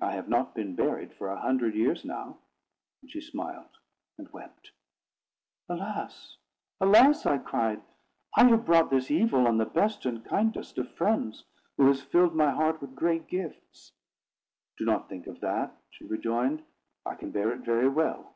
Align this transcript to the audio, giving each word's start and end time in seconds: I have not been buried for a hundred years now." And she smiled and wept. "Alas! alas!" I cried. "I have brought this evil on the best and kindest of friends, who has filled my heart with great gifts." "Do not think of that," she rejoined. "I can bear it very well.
I 0.00 0.12
have 0.12 0.30
not 0.30 0.54
been 0.54 0.74
buried 0.74 1.12
for 1.12 1.28
a 1.28 1.38
hundred 1.38 1.74
years 1.74 2.06
now." 2.06 2.38
And 3.02 3.10
she 3.10 3.20
smiled 3.20 3.68
and 4.16 4.26
wept. 4.32 4.70
"Alas! 5.68 6.38
alas!" 6.80 7.26
I 7.26 7.36
cried. 7.36 7.82
"I 8.34 8.46
have 8.48 8.64
brought 8.64 8.88
this 8.88 9.10
evil 9.10 9.46
on 9.46 9.58
the 9.58 9.66
best 9.66 10.06
and 10.06 10.24
kindest 10.24 10.78
of 10.78 10.90
friends, 10.94 11.44
who 11.76 11.86
has 11.88 12.00
filled 12.02 12.34
my 12.34 12.50
heart 12.50 12.80
with 12.80 12.94
great 12.96 13.26
gifts." 13.26 13.92
"Do 14.78 14.86
not 14.86 15.10
think 15.10 15.26
of 15.26 15.40
that," 15.40 15.76
she 15.90 16.06
rejoined. 16.06 16.62
"I 17.04 17.14
can 17.14 17.30
bear 17.30 17.52
it 17.52 17.60
very 17.60 17.90
well. 17.90 18.34